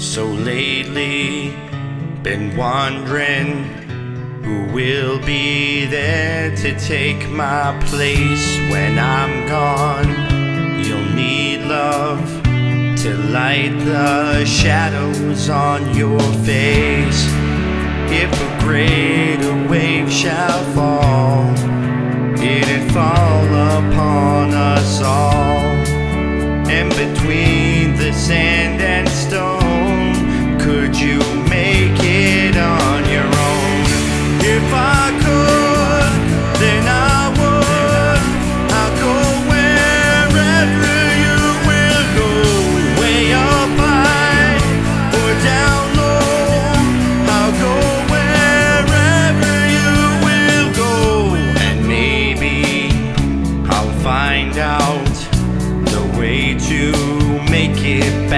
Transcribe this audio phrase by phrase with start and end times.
[0.00, 1.50] So lately,
[2.22, 3.64] been wondering
[4.42, 10.08] who will be there to take my place when I'm gone.
[10.82, 12.26] You'll need love
[13.02, 17.39] to light the shadows on your face.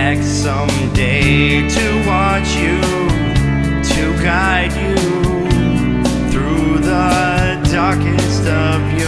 [0.00, 2.80] back someday to watch you,
[3.92, 4.96] to guide you
[6.30, 8.99] through the darkest of your.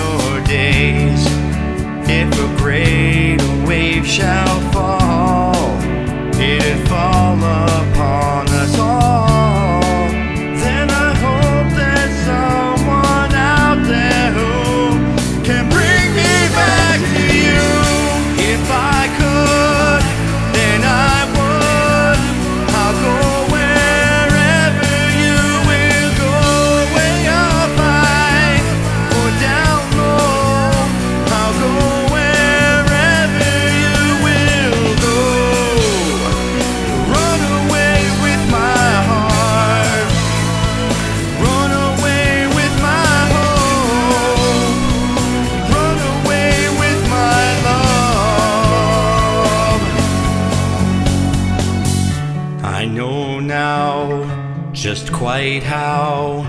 [52.82, 56.42] I know now just quite how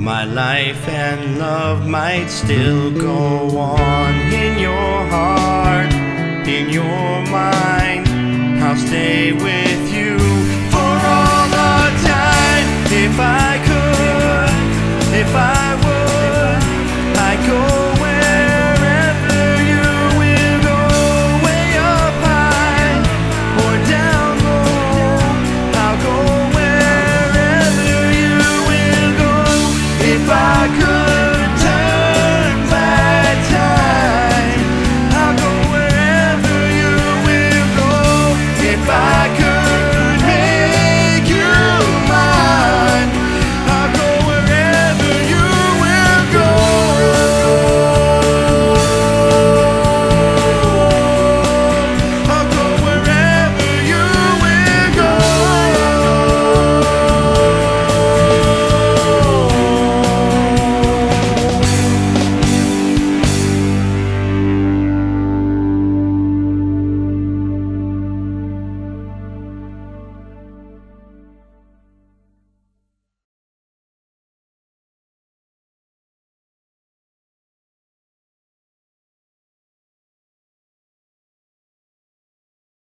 [0.00, 5.94] my life and love might still go on in your heart,
[6.48, 7.85] in your mind.